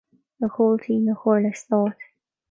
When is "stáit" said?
1.59-1.97